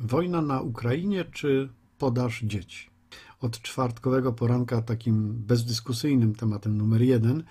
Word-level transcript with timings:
Wojna 0.00 0.42
na 0.42 0.60
Ukrainie 0.60 1.24
czy 1.24 1.68
podaż 1.98 2.40
dzieci? 2.44 2.90
Od 3.40 3.62
czwartkowego 3.62 4.32
poranka 4.32 4.82
takim 4.82 5.32
bezdyskusyjnym 5.32 6.34
tematem 6.34 6.76
numer 6.76 7.02
jeden 7.02 7.44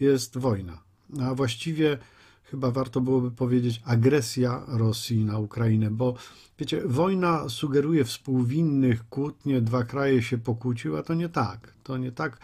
jest 0.00 0.38
wojna. 0.38 0.82
A 1.20 1.34
właściwie 1.34 1.98
chyba 2.44 2.70
warto 2.70 3.00
byłoby 3.00 3.30
powiedzieć 3.30 3.82
agresja 3.84 4.64
Rosji 4.68 5.24
na 5.24 5.38
Ukrainę, 5.38 5.90
bo 5.90 6.14
wiecie, 6.58 6.82
wojna 6.86 7.48
sugeruje 7.48 8.04
współwinnych, 8.04 9.08
kłótnie, 9.08 9.60
dwa 9.60 9.84
kraje 9.84 10.22
się 10.22 10.38
pokłóciły, 10.38 10.98
a 10.98 11.02
to 11.02 11.14
nie 11.14 11.28
tak. 11.28 11.74
To 11.82 11.96
nie 11.96 12.12
tak. 12.12 12.38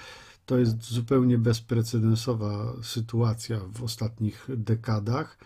To 0.47 0.59
jest 0.59 0.85
zupełnie 0.85 1.39
bezprecedensowa 1.39 2.73
sytuacja 2.83 3.61
w 3.73 3.83
ostatnich 3.83 4.47
dekadach. 4.49 5.39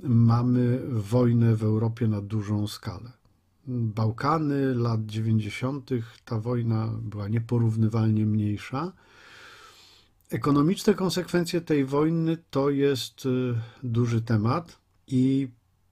Mamy 0.00 0.80
wojnę 0.88 1.56
w 1.56 1.62
Europie 1.62 2.08
na 2.08 2.20
dużą 2.20 2.66
skalę. 2.66 3.23
Bałkany, 3.66 4.74
lat 4.74 5.06
90., 5.06 5.90
ta 6.24 6.40
wojna 6.40 6.92
była 7.02 7.28
nieporównywalnie 7.28 8.26
mniejsza. 8.26 8.92
Ekonomiczne 10.30 10.94
konsekwencje 10.94 11.60
tej 11.60 11.84
wojny 11.84 12.36
to 12.50 12.70
jest 12.70 13.26
y, 13.26 13.54
duży 13.82 14.22
temat 14.22 14.78
i 15.06 15.48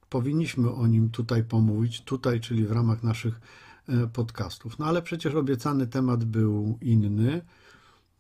powinniśmy 0.08 0.70
o 0.70 0.86
nim 0.86 1.10
tutaj 1.10 1.44
pomówić, 1.44 2.00
tutaj, 2.00 2.40
czyli 2.40 2.66
w 2.66 2.72
ramach 2.72 3.02
naszych 3.02 3.40
e, 3.88 4.06
podcastów. 4.06 4.78
No 4.78 4.86
ale 4.86 5.02
przecież 5.02 5.34
obiecany 5.34 5.86
temat 5.86 6.24
był 6.24 6.78
inny, 6.80 7.42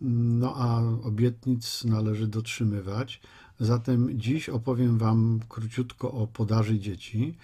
no 0.00 0.54
a 0.56 0.82
obietnic 1.02 1.84
należy 1.84 2.26
dotrzymywać. 2.26 3.20
Zatem 3.60 4.18
dziś 4.18 4.48
opowiem 4.48 4.98
Wam 4.98 5.40
króciutko 5.48 6.12
o 6.12 6.26
podaży 6.26 6.78
dzieci 6.78 7.36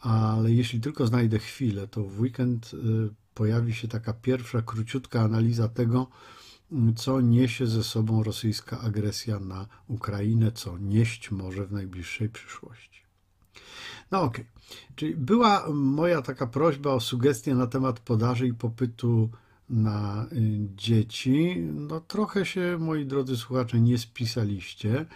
ale 0.00 0.52
jeśli 0.52 0.80
tylko 0.80 1.06
znajdę 1.06 1.38
chwilę, 1.38 1.88
to 1.88 2.04
w 2.04 2.20
weekend 2.20 2.74
y, 2.74 2.76
pojawi 3.34 3.74
się 3.74 3.88
taka 3.88 4.12
pierwsza 4.12 4.62
króciutka 4.62 5.20
analiza 5.20 5.68
tego, 5.68 6.06
co 6.96 7.20
niesie 7.20 7.66
ze 7.66 7.84
sobą 7.84 8.22
rosyjska 8.22 8.80
agresja 8.80 9.40
na 9.40 9.66
Ukrainę, 9.88 10.52
co 10.52 10.78
nieść 10.78 11.30
może 11.30 11.66
w 11.66 11.72
najbliższej 11.72 12.28
przyszłości. 12.28 13.02
No 14.10 14.22
okej, 14.22 14.44
okay. 14.44 14.94
czyli 14.96 15.16
była 15.16 15.66
moja 15.72 16.22
taka 16.22 16.46
prośba 16.46 16.90
o 16.90 17.00
sugestie 17.00 17.54
na 17.54 17.66
temat 17.66 18.00
podaży 18.00 18.46
i 18.46 18.54
popytu 18.54 19.30
na 19.70 20.26
y, 20.32 20.68
dzieci. 20.76 21.56
No 21.56 22.00
trochę 22.00 22.46
się, 22.46 22.76
moi 22.80 23.06
drodzy 23.06 23.36
słuchacze, 23.36 23.80
nie 23.80 23.98
spisaliście. 23.98 25.06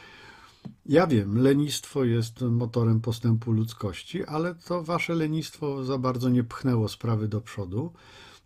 Ja 0.86 1.06
wiem, 1.06 1.38
lenistwo 1.38 2.04
jest 2.04 2.40
motorem 2.40 3.00
postępu 3.00 3.52
ludzkości, 3.52 4.24
ale 4.24 4.54
to 4.54 4.82
wasze 4.82 5.14
lenistwo 5.14 5.84
za 5.84 5.98
bardzo 5.98 6.28
nie 6.28 6.44
pchnęło 6.44 6.88
sprawy 6.88 7.28
do 7.28 7.40
przodu. 7.40 7.92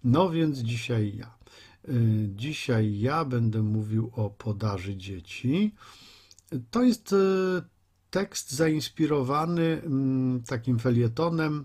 No 0.05 0.31
więc 0.31 0.59
dzisiaj 0.59 1.17
ja. 1.17 1.35
Y, 1.89 2.29
dzisiaj 2.37 3.01
ja 3.01 3.25
będę 3.25 3.63
mówił 3.63 4.11
o 4.17 4.31
podaży 4.31 4.97
dzieci. 4.97 5.75
To 6.71 6.83
jest 6.83 7.13
y, 7.13 7.17
tekst 8.11 8.53
zainspirowany 8.53 9.83
mm, 9.85 10.43
takim 10.43 10.79
felietonem 10.79 11.65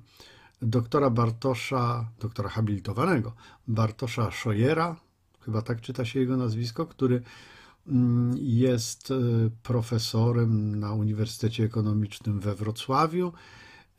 doktora 0.61 1.09
Bartosza, 1.09 2.09
doktora 2.19 2.49
habilitowanego 2.49 3.33
Bartosza 3.67 4.31
Szojera, 4.31 4.95
chyba 5.41 5.61
tak 5.61 5.81
czyta 5.81 6.05
się 6.05 6.19
jego 6.19 6.37
nazwisko, 6.37 6.85
który 6.85 7.21
jest 8.36 9.12
e, 9.12 9.16
profesorem 9.64 10.80
na 10.80 10.94
Uniwersytecie 10.94 11.64
Ekonomicznym 11.64 12.39
we 12.39 12.56
Wrocławiu 12.56 13.34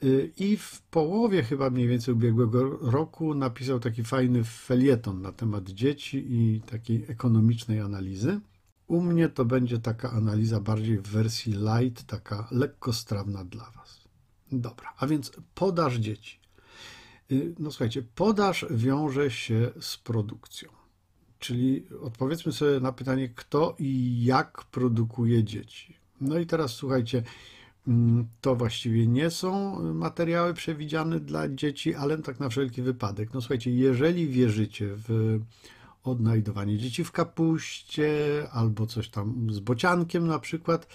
e, 0.03 0.07
i 0.37 0.57
w 0.57 0.83
połowie 0.83 1.43
chyba 1.43 1.71
mniej 1.71 1.89
więcej 1.89 2.15
ubiegłego 2.15 2.79
roku 2.91 3.35
napisał 3.35 3.81
taki 3.81 4.05
fajny 4.05 4.45
felieton 4.45 5.23
na 5.23 5.33
temat 5.33 5.71
dzieci 5.71 6.25
i 6.29 6.61
takiej 6.61 7.05
ekonomicznej 7.09 7.81
analizy. 7.81 8.41
U 8.87 9.01
mnie 9.01 9.29
to 9.29 9.45
będzie 9.45 9.79
taka 9.79 10.11
analiza 10.11 10.61
bardziej 10.61 10.99
w 10.99 11.09
wersji 11.09 11.53
light, 11.53 12.07
taka 12.07 12.49
lekko 12.51 12.93
strawna 12.93 13.45
dla 13.45 13.71
Was. 13.71 14.05
Dobra, 14.53 14.95
a 14.99 15.07
więc 15.07 15.33
podaż 15.55 15.95
dzieci. 15.95 16.39
E, 17.31 17.35
no 17.59 17.71
słuchajcie, 17.71 18.03
podaż 18.15 18.67
wiąże 18.71 19.31
się 19.31 19.71
z 19.81 19.97
produkcją. 19.97 20.84
Czyli 21.45 21.85
odpowiedzmy 22.03 22.53
sobie 22.53 22.81
na 22.81 22.93
pytanie, 22.93 23.29
kto 23.29 23.77
i 23.79 24.25
jak 24.25 24.65
produkuje 24.65 25.45
dzieci. 25.45 25.97
No 26.21 26.39
i 26.39 26.47
teraz 26.47 26.71
słuchajcie, 26.71 27.23
mm, 27.89 28.27
to 28.41 28.57
właściwie 28.57 29.07
nie 29.07 29.31
są 29.31 29.83
materiały 29.95 30.55
przewidziane 30.55 31.21
dla 31.21 31.49
dzieci, 31.49 31.95
ale 31.95 32.19
tak 32.19 32.41
na 32.41 32.49
wszelki 32.49 32.83
wypadek. 32.83 33.35
No 33.35 33.41
słuchajcie, 33.41 33.71
jeżeli 33.71 34.29
wierzycie 34.29 34.89
w 34.89 35.41
odnajdowanie 36.05 36.79
dzieci 36.79 37.05
w 37.05 37.13
kapuście 37.13 38.11
albo 38.53 38.87
coś 38.87 39.09
tam 39.09 39.47
z 39.51 39.61
bociankiem 39.61 40.27
na 40.27 40.39
przykład, 40.39 40.87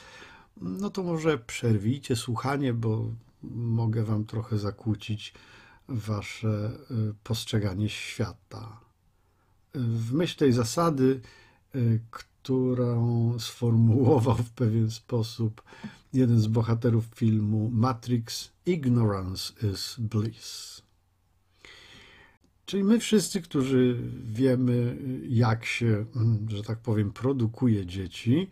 no 0.61 0.89
to 0.89 1.03
może 1.03 1.37
przerwijcie 1.37 2.15
słuchanie, 2.15 2.73
bo 2.73 3.05
mogę 3.53 4.03
wam 4.03 4.25
trochę 4.25 4.57
zakłócić 4.57 5.33
wasze 5.87 6.71
y, 6.91 7.13
postrzeganie 7.23 7.89
świata 7.89 8.88
w 9.73 10.13
myśl 10.13 10.37
tej 10.37 10.53
zasady, 10.53 11.21
y, 11.75 11.99
którą 12.11 13.39
sformułował 13.39 14.35
w 14.35 14.51
pewien 14.51 14.91
sposób 14.91 15.61
jeden 16.13 16.39
z 16.39 16.47
bohaterów 16.47 17.05
filmu 17.15 17.69
Matrix, 17.73 18.51
ignorance 18.65 19.53
is 19.73 19.95
bliss. 19.99 20.81
Czyli 22.65 22.83
my 22.83 22.99
wszyscy, 22.99 23.41
którzy 23.41 23.97
wiemy, 24.23 24.97
jak 25.29 25.65
się, 25.65 26.05
że 26.47 26.63
tak 26.63 26.79
powiem, 26.79 27.11
produkuje 27.11 27.85
dzieci, 27.85 28.49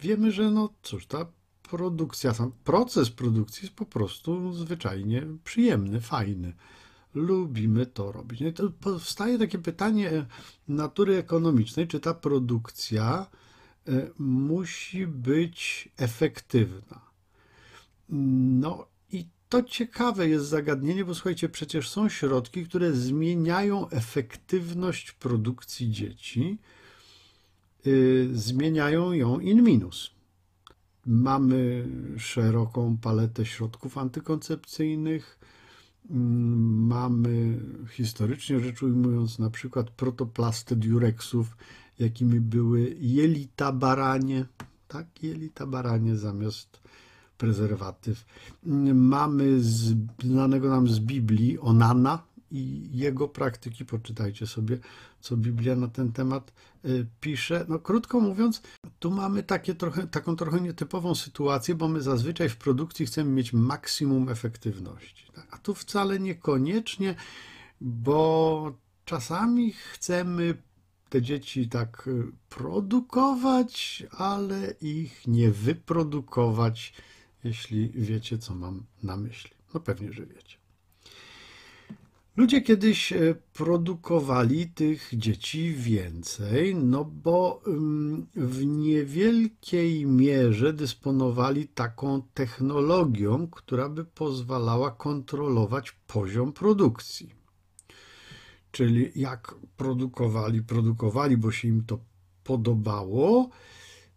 wiemy, 0.00 0.30
że 0.32 0.50
no 0.50 0.68
cóż, 0.82 1.06
ta 1.06 1.26
produkcja, 1.62 2.34
sam 2.34 2.52
proces 2.64 3.10
produkcji 3.10 3.64
jest 3.64 3.74
po 3.74 3.86
prostu 3.86 4.52
zwyczajnie 4.52 5.26
przyjemny, 5.44 6.00
fajny 6.00 6.52
lubimy 7.14 7.86
to 7.86 8.12
robić. 8.12 8.40
No 8.40 8.48
i 8.48 8.52
to 8.52 8.70
powstaje 8.70 9.38
takie 9.38 9.58
pytanie 9.58 10.26
natury 10.68 11.16
ekonomicznej, 11.16 11.88
czy 11.88 12.00
ta 12.00 12.14
produkcja 12.14 13.26
e, 13.88 14.10
musi 14.18 15.06
być 15.06 15.88
efektywna. 15.96 17.00
No 18.08 18.86
i 19.10 19.26
to 19.48 19.62
ciekawe 19.62 20.28
jest 20.28 20.46
zagadnienie, 20.46 21.04
bo 21.04 21.14
słuchajcie, 21.14 21.48
przecież 21.48 21.88
są 21.88 22.08
środki, 22.08 22.66
które 22.66 22.92
zmieniają 22.92 23.88
efektywność 23.88 25.12
produkcji 25.12 25.90
dzieci, 25.90 26.58
yy, 27.84 28.28
zmieniają 28.32 29.12
ją 29.12 29.40
in 29.40 29.62
minus. 29.62 30.10
Mamy 31.06 31.88
szeroką 32.18 32.96
paletę 32.96 33.46
środków 33.46 33.98
antykoncepcyjnych, 33.98 35.38
mamy 36.10 37.60
historycznie 37.90 38.60
rzecz 38.60 38.82
ujmując 38.82 39.38
na 39.38 39.50
przykład 39.50 39.90
protoplastę 39.90 40.76
diureksów, 40.76 41.56
jakimi 41.98 42.40
były 42.40 42.96
jelita 43.00 43.72
baranie, 43.72 44.46
tak, 44.88 45.22
jelita 45.22 45.66
baranie 45.66 46.16
zamiast 46.16 46.80
prezerwatyw. 47.38 48.24
Mamy 48.94 49.60
znanego 50.24 50.68
nam 50.68 50.88
z 50.88 50.98
Biblii 50.98 51.58
Onana, 51.58 52.22
i 52.52 52.88
jego 52.92 53.28
praktyki. 53.28 53.84
Poczytajcie 53.84 54.46
sobie, 54.46 54.78
co 55.20 55.36
Biblia 55.36 55.76
na 55.76 55.88
ten 55.88 56.12
temat 56.12 56.52
pisze. 57.20 57.66
No, 57.68 57.78
krótko 57.78 58.20
mówiąc, 58.20 58.62
tu 58.98 59.10
mamy 59.10 59.42
takie 59.42 59.74
trochę, 59.74 60.06
taką 60.06 60.36
trochę 60.36 60.60
nietypową 60.60 61.14
sytuację, 61.14 61.74
bo 61.74 61.88
my 61.88 62.00
zazwyczaj 62.00 62.48
w 62.48 62.56
produkcji 62.56 63.06
chcemy 63.06 63.30
mieć 63.30 63.52
maksimum 63.52 64.28
efektywności. 64.28 65.32
Tak? 65.34 65.46
A 65.50 65.58
tu 65.58 65.74
wcale 65.74 66.20
niekoniecznie, 66.20 67.14
bo 67.80 68.78
czasami 69.04 69.72
chcemy 69.72 70.54
te 71.08 71.22
dzieci 71.22 71.68
tak 71.68 72.08
y, 72.08 72.32
produkować, 72.48 74.02
ale 74.10 74.74
ich 74.80 75.26
nie 75.26 75.50
wyprodukować, 75.50 76.94
jeśli 77.44 77.88
wiecie, 77.88 78.38
co 78.38 78.54
mam 78.54 78.84
na 79.02 79.16
myśli. 79.16 79.50
No 79.74 79.80
pewnie, 79.80 80.12
że 80.12 80.26
wiecie. 80.26 80.61
Ludzie 82.36 82.60
kiedyś 82.60 83.12
e, 83.12 83.34
produkowali 83.52 84.66
tych 84.66 85.10
dzieci 85.12 85.74
więcej, 85.74 86.74
no 86.74 87.04
bo 87.04 87.62
w 88.34 88.64
niewielkiej 88.64 90.06
mierze 90.06 90.72
dysponowali 90.72 91.68
taką 91.68 92.22
technologią, 92.34 93.48
która 93.50 93.88
by 93.88 94.04
pozwalała 94.04 94.90
kontrolować 94.90 95.92
poziom 96.06 96.52
produkcji. 96.52 97.34
Czyli 98.70 99.12
jak 99.16 99.54
produkowali, 99.76 100.62
produkowali, 100.62 101.36
bo 101.36 101.52
się 101.52 101.68
im 101.68 101.84
to 101.84 101.98
podobało, 102.44 103.50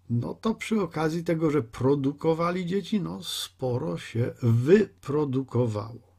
no 0.09 0.33
to 0.33 0.55
przy 0.55 0.81
okazji 0.81 1.23
tego, 1.23 1.51
że 1.51 1.63
produkowali 1.63 2.65
dzieci, 2.65 3.01
no 3.01 3.23
sporo 3.23 3.97
się 3.97 4.33
wyprodukowało. 4.41 6.14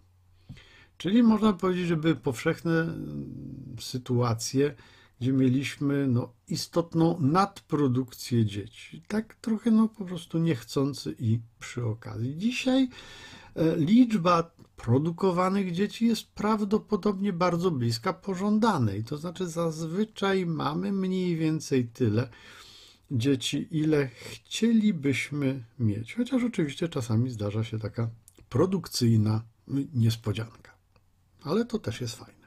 Czyli 0.98 1.22
można 1.22 1.52
powiedzieć, 1.52 1.86
że 1.86 1.96
były 1.96 2.14
powszechne 2.16 2.80
mm, 2.80 3.76
sytuacje, 3.80 4.74
gdzie 5.20 5.32
mieliśmy 5.32 6.06
no, 6.06 6.32
istotną 6.48 7.20
nadprodukcję 7.20 8.46
dzieci. 8.46 9.02
Tak 9.08 9.34
trochę 9.34 9.70
no, 9.70 9.88
po 9.88 10.04
prostu 10.04 10.38
niechcący 10.38 11.14
i 11.18 11.40
przy 11.58 11.84
okazji. 11.84 12.36
Dzisiaj 12.36 12.88
e, 13.54 13.76
liczba 13.76 14.50
produkowanych 14.76 15.72
dzieci 15.72 16.06
jest 16.06 16.26
prawdopodobnie 16.26 17.32
bardzo 17.32 17.70
bliska 17.70 18.12
pożądanej. 18.12 19.04
To 19.04 19.16
znaczy 19.16 19.48
zazwyczaj 19.48 20.46
mamy 20.46 20.92
mniej 20.92 21.36
więcej 21.36 21.88
tyle 21.88 22.28
dzieci, 23.10 23.68
ile 23.70 24.08
chcielibyśmy 24.08 25.64
mieć. 25.78 26.14
Chociaż 26.14 26.42
oczywiście 26.42 26.88
czasami 26.88 27.30
zdarza 27.30 27.64
się 27.64 27.78
taka 27.78 28.10
produkcyjna 28.48 29.42
niespodzianka. 29.94 30.75
Ale 31.46 31.64
to 31.64 31.78
też 31.78 32.00
jest 32.00 32.16
fajne. 32.16 32.46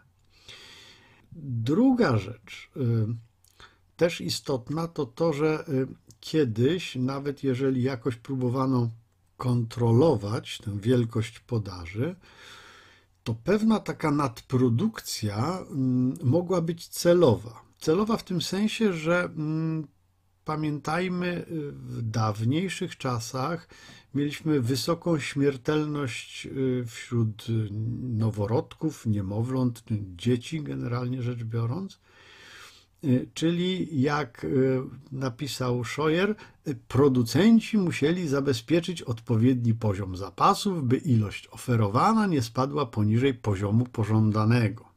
Druga 1.42 2.18
rzecz, 2.18 2.69
y, 2.78 2.81
też 3.98 4.22
istotna, 4.22 4.88
to 4.88 5.06
to, 5.06 5.34
że 5.34 5.66
y, 5.69 5.88
kiedyś, 6.19 6.96
nawet 6.96 7.44
jeżeli 7.44 7.84
jakoś 7.84 8.16
próbowano 8.16 8.90
kontrolować 9.38 10.57
tę 10.57 10.80
wielkość 10.80 11.40
podaży, 11.40 12.16
to 13.24 13.34
pewna 13.34 13.80
taka 13.80 14.12
nadprodukcja 14.12 15.60
mm, 15.60 16.13
mogła 16.24 16.62
być 16.62 16.88
celowa. 16.88 17.62
Celowa 17.80 18.18
w 18.18 18.24
tym 18.24 18.42
sensie, 18.42 18.94
że 18.94 19.24
mm, 19.24 19.88
pamiętajmy, 20.50 21.28
y, 21.28 21.72
w 21.72 22.01
dawniejszych 22.01 22.98
czasach 22.98 23.68
mieliśmy 24.13 24.62
wysoką 24.62 25.19
śmiertelność 25.19 26.46
y, 26.46 26.86
wśród 26.88 27.46
noworodków, 28.01 29.06
niemowląt, 29.06 29.84
dzieci 30.16 30.63
generalnie 30.63 31.22
rzecz 31.22 31.44
biorąc. 31.44 32.00
Y, 33.04 33.30
czyli 33.34 34.01
jak 34.01 34.46
napisał 35.12 35.84
Scheuer, 35.84 36.36
producenci 36.88 37.78
musieli 37.78 38.28
zabezpieczyć 38.28 39.02
odpowiedni 39.02 39.74
poziom 39.74 40.18
zapasów, 40.18 40.84
by 40.88 40.98
ilość 40.98 41.48
oferowana 41.48 42.28
nie 42.28 42.42
spadła 42.42 42.86
poniżej 42.86 43.34
poziomu 43.34 43.86
pożądanego. 43.86 44.90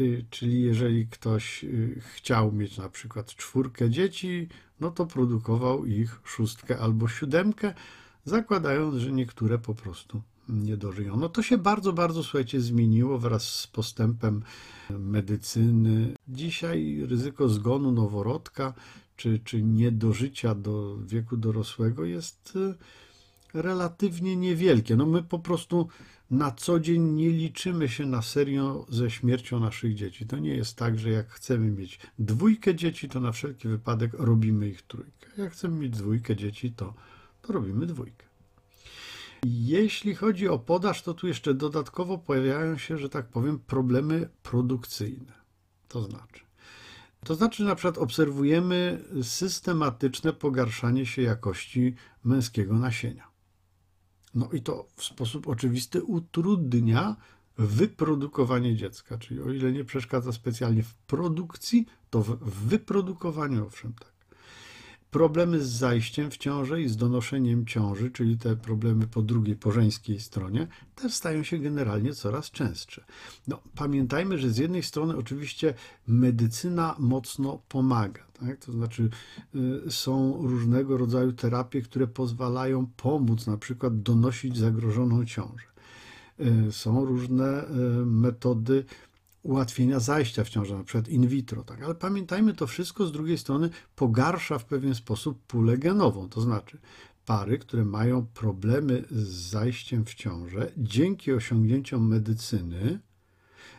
Y, 0.00 0.24
czyli 0.30 0.62
jeżeli 0.62 1.06
ktoś 1.06 1.64
y, 1.64 2.00
chciał 2.14 2.52
mieć 2.52 2.78
na 2.78 2.88
przykład 2.88 3.34
czwórkę 3.34 3.90
dzieci, 3.90 4.48
no 4.80 4.90
to 4.90 5.06
produkował 5.06 5.86
ich 5.86 6.20
szóstkę 6.24 6.78
albo 6.78 7.08
siódemkę, 7.08 7.74
zakładając, 8.24 8.94
że 8.94 9.12
niektóre 9.12 9.58
po 9.58 9.74
prostu 9.74 10.22
nie 10.48 10.76
dożyją. 10.76 11.16
No 11.16 11.28
to 11.28 11.42
się 11.42 11.58
bardzo, 11.58 11.92
bardzo, 11.92 12.22
słuchajcie, 12.22 12.60
zmieniło 12.60 13.18
wraz 13.18 13.42
z 13.42 13.66
postępem 13.66 14.42
medycyny. 14.90 16.14
Dzisiaj 16.28 17.06
ryzyko 17.08 17.48
zgonu 17.48 17.92
noworodka 17.92 18.74
czy, 19.16 19.40
czy 19.44 19.62
niedożycia 19.62 20.54
do 20.54 20.98
wieku 21.06 21.36
dorosłego 21.36 22.04
jest 22.04 22.58
relatywnie 23.62 24.36
niewielkie. 24.36 24.96
No 24.96 25.06
my 25.06 25.22
po 25.22 25.38
prostu 25.38 25.88
na 26.30 26.50
co 26.50 26.80
dzień 26.80 27.02
nie 27.02 27.30
liczymy 27.30 27.88
się 27.88 28.06
na 28.06 28.22
serio 28.22 28.86
ze 28.88 29.10
śmiercią 29.10 29.60
naszych 29.60 29.94
dzieci. 29.94 30.26
To 30.26 30.38
nie 30.38 30.54
jest 30.54 30.76
tak, 30.76 30.98
że 30.98 31.10
jak 31.10 31.28
chcemy 31.30 31.70
mieć 31.70 32.00
dwójkę 32.18 32.74
dzieci, 32.74 33.08
to 33.08 33.20
na 33.20 33.32
wszelki 33.32 33.68
wypadek 33.68 34.12
robimy 34.14 34.68
ich 34.68 34.82
trójkę. 34.82 35.26
Jak 35.38 35.52
chcemy 35.52 35.78
mieć 35.78 35.92
dwójkę 35.92 36.36
dzieci, 36.36 36.72
to, 36.72 36.94
to 37.42 37.52
robimy 37.52 37.86
dwójkę. 37.86 38.26
Jeśli 39.44 40.14
chodzi 40.14 40.48
o 40.48 40.58
podaż, 40.58 41.02
to 41.02 41.14
tu 41.14 41.26
jeszcze 41.26 41.54
dodatkowo 41.54 42.18
pojawiają 42.18 42.78
się, 42.78 42.98
że 42.98 43.08
tak 43.08 43.28
powiem, 43.28 43.58
problemy 43.58 44.28
produkcyjne. 44.42 45.32
To 45.88 46.02
znaczy, 46.02 46.40
to 47.24 47.34
znaczy, 47.34 47.64
na 47.64 47.74
przykład 47.74 47.98
obserwujemy 47.98 49.04
systematyczne 49.22 50.32
pogarszanie 50.32 51.06
się 51.06 51.22
jakości 51.22 51.94
męskiego 52.24 52.74
nasienia. 52.74 53.27
No 54.34 54.48
i 54.52 54.62
to 54.62 54.88
w 54.96 55.04
sposób 55.04 55.48
oczywisty 55.48 56.02
utrudnia 56.02 57.16
wyprodukowanie 57.58 58.76
dziecka. 58.76 59.18
Czyli 59.18 59.42
o 59.42 59.50
ile 59.50 59.72
nie 59.72 59.84
przeszkadza 59.84 60.32
specjalnie 60.32 60.82
w 60.82 60.94
produkcji, 60.94 61.86
to 62.10 62.22
w 62.22 62.38
wyprodukowaniu 62.50 63.66
owszem 63.66 63.92
tak. 63.92 64.17
Problemy 65.10 65.62
z 65.62 65.68
zajściem 65.68 66.30
w 66.30 66.36
ciążę 66.36 66.82
i 66.82 66.88
z 66.88 66.96
donoszeniem 66.96 67.66
ciąży, 67.66 68.10
czyli 68.10 68.38
te 68.38 68.56
problemy 68.56 69.06
po 69.06 69.22
drugiej, 69.22 69.56
po 69.56 69.72
żeńskiej 69.72 70.20
stronie, 70.20 70.66
też 70.94 71.14
stają 71.14 71.42
się 71.42 71.58
generalnie 71.58 72.14
coraz 72.14 72.50
częstsze. 72.50 73.04
No, 73.46 73.60
pamiętajmy, 73.74 74.38
że 74.38 74.50
z 74.50 74.58
jednej 74.58 74.82
strony 74.82 75.16
oczywiście 75.16 75.74
medycyna 76.06 76.96
mocno 76.98 77.62
pomaga. 77.68 78.22
Tak? 78.40 78.56
To 78.64 78.72
znaczy 78.72 79.10
y, 79.86 79.90
są 79.90 80.38
różnego 80.42 80.96
rodzaju 80.96 81.32
terapie, 81.32 81.82
które 81.82 82.06
pozwalają 82.06 82.86
pomóc 82.96 83.46
na 83.46 83.56
przykład 83.56 84.02
donosić 84.02 84.56
zagrożoną 84.56 85.24
ciążę. 85.26 85.66
Y, 86.40 86.72
są 86.72 87.04
różne 87.04 87.64
y, 87.64 87.70
metody 88.06 88.84
ułatwienia 89.42 90.00
zajścia 90.00 90.44
w 90.44 90.48
ciążę, 90.48 90.74
na 90.74 90.84
przykład 90.84 91.08
in 91.08 91.28
vitro, 91.28 91.64
tak? 91.64 91.82
ale 91.82 91.94
pamiętajmy, 91.94 92.54
to 92.54 92.66
wszystko 92.66 93.06
z 93.06 93.12
drugiej 93.12 93.38
strony 93.38 93.70
pogarsza 93.96 94.58
w 94.58 94.64
pewien 94.64 94.94
sposób 94.94 95.42
pulę 95.46 95.78
genową, 95.78 96.28
to 96.28 96.40
znaczy 96.40 96.78
pary, 97.26 97.58
które 97.58 97.84
mają 97.84 98.26
problemy 98.26 99.04
z 99.10 99.28
zajściem 99.28 100.04
w 100.04 100.14
ciążę, 100.14 100.72
dzięki 100.76 101.32
osiągnięciom 101.32 102.08
medycyny 102.08 103.00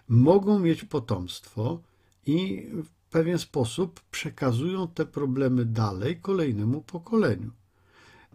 mogą 0.08 0.60
mieć 0.60 0.86
potomstwo 0.86 1.82
i 2.26 2.68
w 2.84 2.90
pewien 3.12 3.40
sposób 3.40 4.02
przekazują 4.12 4.88
te 4.88 5.06
problemy 5.06 5.66
dalej 5.66 6.22
kolejnemu 6.22 6.82
pokoleniu. 6.82 7.52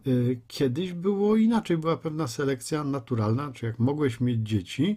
Y, 0.06 0.41
kiedyś 0.49 0.93
było 0.93 1.37
inaczej, 1.37 1.79
była 1.79 1.97
pewna 1.97 2.26
selekcja 2.26 2.85
naturalna, 2.85 3.53
czy 3.53 3.67
jak 3.67 3.79
mogłeś 3.79 4.21
mieć 4.21 4.49
dzieci, 4.49 4.97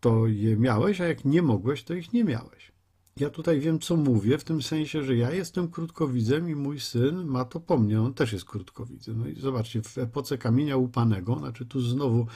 to 0.00 0.26
je 0.26 0.56
miałeś, 0.56 1.00
a 1.00 1.06
jak 1.06 1.24
nie 1.24 1.42
mogłeś, 1.42 1.84
to 1.84 1.94
ich 1.94 2.12
nie 2.12 2.24
miałeś. 2.24 2.72
Ja 3.20 3.30
tutaj 3.30 3.60
wiem, 3.60 3.78
co 3.78 3.96
mówię, 3.96 4.38
w 4.38 4.44
tym 4.44 4.62
sensie, 4.62 5.02
że 5.02 5.16
ja 5.16 5.30
jestem 5.30 5.68
krótkowidzem 5.68 6.50
i 6.50 6.54
mój 6.54 6.80
syn 6.80 7.24
ma 7.24 7.44
to 7.44 7.60
po 7.60 7.78
mnie, 7.78 8.00
on 8.00 8.14
też 8.14 8.32
jest 8.32 8.44
krótkowidzem. 8.44 9.18
No 9.18 9.28
i 9.28 9.34
zobaczcie, 9.34 9.82
w 9.82 9.98
epoce 9.98 10.38
kamienia 10.38 10.76
łupanego, 10.76 11.38
znaczy 11.38 11.66
tu 11.66 11.80
znowu 11.80 12.26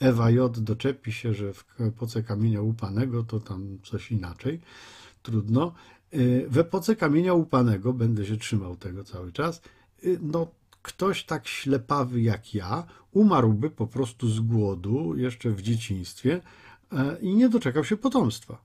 Ewa 0.00 0.30
J. 0.30 0.60
doczepi 0.60 1.12
się, 1.12 1.34
że 1.34 1.52
w 1.52 1.64
epoce 1.80 2.22
kamienia 2.22 2.60
łupanego 2.60 3.22
to 3.22 3.40
tam 3.40 3.78
coś 3.84 4.12
inaczej, 4.12 4.60
trudno. 5.22 5.72
Y, 6.14 6.46
w 6.50 6.58
epoce 6.58 6.96
kamienia 6.96 7.34
łupanego, 7.34 7.92
będę 7.92 8.26
się 8.26 8.36
trzymał 8.36 8.76
tego 8.76 9.04
cały 9.04 9.32
czas, 9.32 9.62
y, 10.04 10.18
no 10.22 10.46
ktoś 10.82 11.24
tak 11.24 11.48
ślepawy 11.48 12.22
jak 12.22 12.54
ja 12.54 12.84
umarłby 13.12 13.70
po 13.70 13.86
prostu 13.86 14.28
z 14.28 14.40
głodu 14.40 15.16
jeszcze 15.16 15.50
w 15.50 15.62
dzieciństwie, 15.62 16.40
i 17.20 17.34
nie 17.34 17.48
doczekał 17.48 17.84
się 17.84 17.96
potomstwa. 17.96 18.64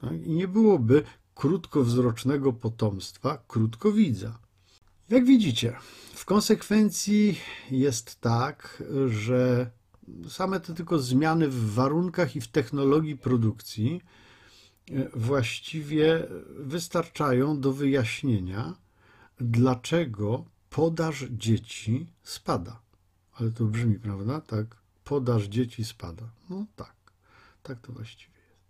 Tak? 0.00 0.26
I 0.26 0.30
nie 0.30 0.48
byłoby 0.48 1.02
krótkowzrocznego 1.34 2.52
potomstwa 2.52 3.42
krótkowidza. 3.48 4.38
Jak 5.08 5.24
widzicie, 5.24 5.76
w 6.14 6.24
konsekwencji 6.24 7.38
jest 7.70 8.20
tak, 8.20 8.82
że 9.06 9.70
same 10.28 10.60
te 10.60 10.74
tylko 10.74 10.98
zmiany 10.98 11.48
w 11.48 11.74
warunkach 11.74 12.36
i 12.36 12.40
w 12.40 12.48
technologii 12.48 13.16
produkcji 13.16 14.00
e, 14.90 15.08
właściwie 15.14 16.26
wystarczają 16.58 17.60
do 17.60 17.72
wyjaśnienia, 17.72 18.74
dlaczego 19.40 20.44
podaż 20.70 21.24
dzieci 21.30 22.06
spada. 22.22 22.80
Ale 23.32 23.50
to 23.50 23.64
brzmi, 23.64 23.94
prawda? 23.98 24.40
Tak, 24.40 24.76
podaż 25.04 25.44
dzieci 25.44 25.84
spada. 25.84 26.30
No 26.50 26.66
tak. 26.76 26.99
Tak 27.62 27.80
to 27.80 27.92
właściwie 27.92 28.32
jest. 28.40 28.60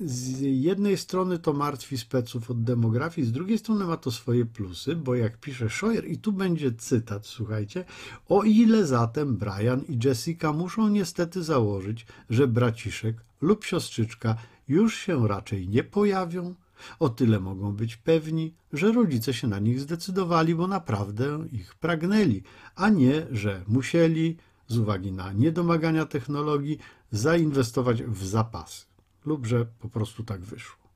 Z 0.00 0.40
jednej 0.40 0.96
strony 0.96 1.38
to 1.38 1.52
martwi 1.52 1.98
speców 1.98 2.50
od 2.50 2.64
demografii, 2.64 3.26
z 3.26 3.32
drugiej 3.32 3.58
strony 3.58 3.84
ma 3.84 3.96
to 3.96 4.10
swoje 4.10 4.46
plusy, 4.46 4.96
bo 4.96 5.14
jak 5.14 5.40
pisze 5.40 5.70
Scheuer, 5.70 6.08
i 6.08 6.18
tu 6.18 6.32
będzie 6.32 6.72
cytat, 6.72 7.26
słuchajcie, 7.26 7.84
o 8.28 8.42
ile 8.42 8.86
zatem 8.86 9.36
Brian 9.36 9.82
i 9.88 9.98
Jessica 10.04 10.52
muszą 10.52 10.88
niestety 10.88 11.42
założyć, 11.42 12.06
że 12.30 12.48
braciszek 12.48 13.16
lub 13.40 13.64
siostrzyczka 13.64 14.36
już 14.68 14.96
się 14.96 15.28
raczej 15.28 15.68
nie 15.68 15.84
pojawią, 15.84 16.54
o 16.98 17.08
tyle 17.08 17.40
mogą 17.40 17.72
być 17.72 17.96
pewni, 17.96 18.54
że 18.72 18.92
rodzice 18.92 19.34
się 19.34 19.48
na 19.48 19.58
nich 19.58 19.80
zdecydowali, 19.80 20.54
bo 20.54 20.66
naprawdę 20.66 21.46
ich 21.52 21.74
pragnęli, 21.74 22.42
a 22.74 22.88
nie, 22.88 23.26
że 23.30 23.62
musieli, 23.68 24.36
z 24.68 24.78
uwagi 24.78 25.12
na 25.12 25.32
niedomagania 25.32 26.06
technologii, 26.06 26.78
zainwestować 27.10 28.02
w 28.02 28.26
zapasy, 28.26 28.86
lub 29.24 29.46
że 29.46 29.66
po 29.66 29.88
prostu 29.88 30.24
tak 30.24 30.40
wyszło. 30.40 30.88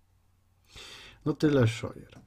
No 1.25 1.33
tyle 1.33 1.69
Scheuer. 1.69 2.21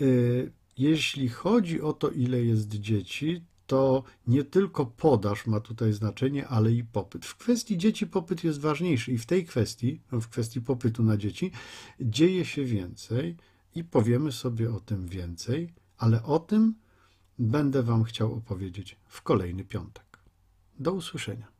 Y, 0.00 0.52
jeśli 0.78 1.28
chodzi 1.28 1.80
o 1.80 1.92
to, 1.92 2.10
ile 2.10 2.44
jest 2.44 2.68
dzieci, 2.68 3.44
to 3.66 4.02
nie 4.26 4.44
tylko 4.44 4.86
podaż 4.86 5.46
ma 5.46 5.60
tutaj 5.60 5.92
znaczenie, 5.92 6.48
ale 6.48 6.72
i 6.72 6.84
popyt. 6.84 7.26
W 7.26 7.36
kwestii 7.36 7.78
dzieci 7.78 8.06
popyt 8.06 8.44
jest 8.44 8.60
ważniejszy 8.60 9.12
i 9.12 9.18
w 9.18 9.26
tej 9.26 9.44
kwestii, 9.44 10.00
no, 10.12 10.20
w 10.20 10.28
kwestii 10.28 10.60
popytu 10.60 11.02
na 11.02 11.16
dzieci, 11.16 11.52
dzieje 12.00 12.44
się 12.44 12.64
więcej 12.64 13.36
i 13.74 13.84
powiemy 13.84 14.32
sobie 14.32 14.74
o 14.74 14.80
tym 14.80 15.06
więcej, 15.06 15.74
ale 15.98 16.22
o 16.22 16.38
tym 16.38 16.74
będę 17.38 17.82
Wam 17.82 18.04
chciał 18.04 18.34
opowiedzieć 18.34 18.96
w 19.06 19.22
kolejny 19.22 19.64
piątek. 19.64 20.03
Do 20.78 20.92
usłyszenia. 20.92 21.53